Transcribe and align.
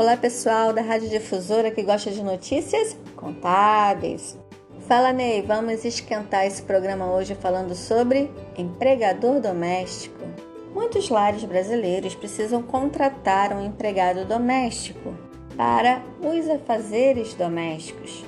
Olá 0.00 0.16
pessoal 0.16 0.72
da 0.72 0.80
Rádio 0.80 1.10
Difusora 1.10 1.70
que 1.70 1.82
gosta 1.82 2.10
de 2.10 2.22
notícias 2.22 2.96
contábeis. 3.14 4.34
Fala 4.88 5.12
Ney, 5.12 5.42
vamos 5.42 5.84
esquentar 5.84 6.46
esse 6.46 6.62
programa 6.62 7.12
hoje 7.12 7.34
falando 7.34 7.74
sobre 7.74 8.32
empregador 8.56 9.40
doméstico. 9.40 10.24
Muitos 10.72 11.10
lares 11.10 11.44
brasileiros 11.44 12.14
precisam 12.14 12.62
contratar 12.62 13.52
um 13.52 13.62
empregado 13.62 14.24
doméstico 14.24 15.14
para 15.54 16.02
os 16.22 16.48
afazeres 16.48 17.34
domésticos. 17.34 18.24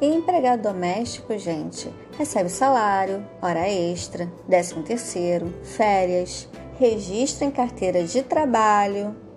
E 0.00 0.06
empregado 0.06 0.62
doméstico, 0.62 1.38
gente, 1.38 1.88
recebe 2.18 2.48
salário, 2.48 3.24
hora 3.40 3.68
extra, 3.68 4.28
décimo 4.48 4.82
terceiro, 4.82 5.54
férias, 5.62 6.48
registro 6.76 7.46
em 7.46 7.52
carteira 7.52 8.02
de 8.02 8.20
trabalho, 8.24 9.27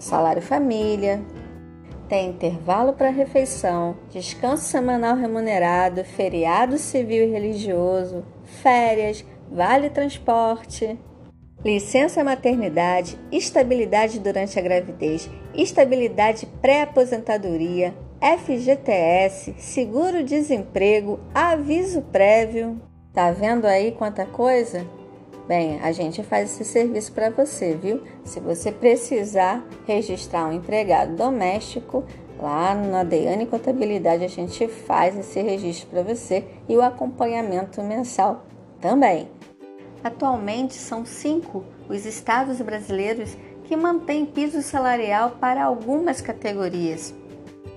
salário 0.00 0.42
família, 0.42 1.22
tem 2.08 2.30
intervalo 2.30 2.92
para 2.92 3.08
refeição, 3.08 3.96
descanso 4.10 4.64
semanal 4.64 5.14
remunerado, 5.14 6.04
feriado 6.04 6.76
civil 6.76 7.22
e 7.22 7.30
religioso, 7.30 8.24
férias, 8.44 9.24
vale 9.48 9.90
transporte, 9.90 10.98
licença 11.64 12.24
maternidade, 12.24 13.16
estabilidade 13.30 14.18
durante 14.18 14.58
a 14.58 14.62
gravidez, 14.62 15.30
estabilidade 15.54 16.46
pré-aposentadoria, 16.60 17.94
FGTS, 18.20 19.54
seguro-desemprego, 19.58 21.20
aviso 21.32 22.02
prévio. 22.02 22.80
Tá 23.12 23.30
vendo 23.30 23.66
aí 23.66 23.92
quanta 23.92 24.26
coisa? 24.26 24.84
Bem, 25.46 25.80
a 25.80 25.90
gente 25.90 26.22
faz 26.22 26.50
esse 26.50 26.64
serviço 26.64 27.12
para 27.12 27.30
você, 27.30 27.74
viu? 27.74 28.02
Se 28.24 28.38
você 28.38 28.70
precisar 28.70 29.66
registrar 29.86 30.46
um 30.46 30.52
empregado 30.52 31.16
doméstico, 31.16 32.04
lá 32.38 32.74
na 32.74 33.02
Deiane 33.02 33.46
Contabilidade 33.46 34.24
a 34.24 34.28
gente 34.28 34.68
faz 34.68 35.18
esse 35.18 35.40
registro 35.42 35.88
para 35.88 36.02
você 36.02 36.44
e 36.68 36.76
o 36.76 36.82
acompanhamento 36.82 37.82
mensal 37.82 38.44
também. 38.80 39.28
Atualmente 40.04 40.74
são 40.74 41.04
cinco 41.04 41.64
os 41.88 42.06
estados 42.06 42.60
brasileiros 42.60 43.36
que 43.64 43.76
mantêm 43.76 44.24
piso 44.24 44.62
salarial 44.62 45.32
para 45.40 45.64
algumas 45.64 46.20
categorias. 46.20 47.14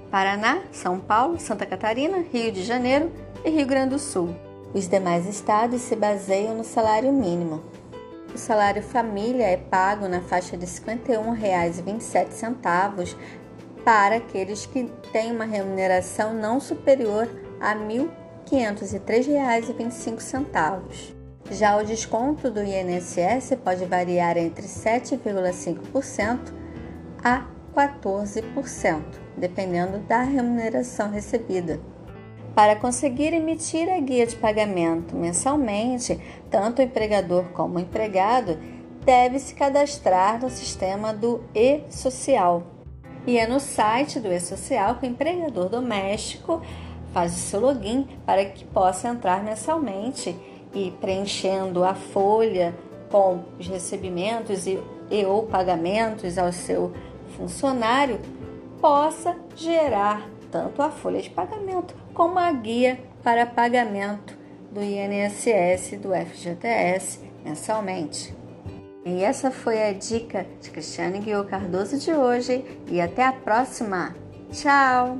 Paraná, 0.09 0.61
São 0.71 0.99
Paulo, 0.99 1.39
Santa 1.39 1.65
Catarina, 1.65 2.23
Rio 2.31 2.51
de 2.51 2.63
Janeiro 2.63 3.11
e 3.43 3.49
Rio 3.49 3.65
Grande 3.65 3.95
do 3.95 3.99
Sul. 3.99 4.35
Os 4.73 4.87
demais 4.87 5.27
estados 5.27 5.81
se 5.81 5.95
baseiam 5.95 6.55
no 6.55 6.63
salário 6.63 7.13
mínimo. 7.13 7.61
O 8.33 8.37
salário 8.37 8.81
família 8.81 9.45
é 9.45 9.57
pago 9.57 10.07
na 10.07 10.21
faixa 10.21 10.57
de 10.57 10.65
R$ 10.65 10.71
51,27 10.71 13.15
para 13.85 14.15
aqueles 14.15 14.65
que 14.65 14.85
têm 15.11 15.31
uma 15.31 15.45
remuneração 15.45 16.33
não 16.33 16.59
superior 16.59 17.29
a 17.61 17.73
R$ 17.73 18.09
1.503,25. 18.49 21.13
Já 21.51 21.77
o 21.77 21.85
desconto 21.85 22.49
do 22.49 22.63
INSS 22.63 23.55
pode 23.63 23.85
variar 23.85 24.35
entre 24.37 24.65
7,5% 24.65 26.51
a 27.23 27.45
14% 27.75 29.21
dependendo 29.37 29.99
da 29.99 30.21
remuneração 30.21 31.09
recebida. 31.09 31.79
Para 32.55 32.75
conseguir 32.75 33.33
emitir 33.33 33.89
a 33.89 33.99
guia 33.99 34.27
de 34.27 34.35
pagamento 34.35 35.15
mensalmente, 35.15 36.19
tanto 36.51 36.79
o 36.79 36.85
empregador 36.85 37.45
como 37.45 37.77
o 37.77 37.79
empregado 37.79 38.59
deve 39.03 39.39
se 39.39 39.55
cadastrar 39.55 40.39
no 40.39 40.49
sistema 40.51 41.11
do 41.11 41.43
e-social. 41.55 42.63
E 43.25 43.39
é 43.39 43.47
no 43.47 43.59
site 43.59 44.19
do 44.19 44.31
e-social 44.31 44.95
que 44.95 45.07
o 45.07 45.09
empregador 45.09 45.67
doméstico 45.67 46.61
faz 47.11 47.33
o 47.33 47.39
seu 47.39 47.59
login 47.59 48.07
para 48.25 48.45
que 48.45 48.65
possa 48.65 49.07
entrar 49.07 49.43
mensalmente 49.43 50.35
e 50.73 50.91
preenchendo 51.01 51.83
a 51.83 51.95
folha 51.95 52.75
com 53.09 53.43
os 53.59 53.67
recebimentos 53.67 54.67
e, 54.67 54.79
e 55.09 55.25
ou 55.25 55.43
pagamentos 55.43 56.37
ao 56.37 56.51
seu 56.51 56.91
funcionário, 57.35 58.19
possa 58.79 59.35
gerar 59.55 60.27
tanto 60.53 60.83
a 60.83 60.91
folha 60.91 61.19
de 61.19 61.31
pagamento 61.31 61.95
como 62.13 62.37
a 62.37 62.51
guia 62.51 62.99
para 63.23 63.43
pagamento 63.43 64.37
do 64.71 64.83
INSS 64.83 65.93
e 65.93 65.97
do 65.97 66.09
FGTS 66.13 67.19
mensalmente. 67.43 68.35
E 69.03 69.23
essa 69.23 69.49
foi 69.49 69.81
a 69.83 69.91
dica 69.91 70.45
de 70.61 70.69
Cristiane 70.69 71.19
Guiô 71.19 71.43
Cardoso 71.43 71.97
de 71.97 72.13
hoje 72.13 72.63
e 72.87 73.01
até 73.01 73.25
a 73.25 73.33
próxima. 73.33 74.15
Tchau! 74.51 75.17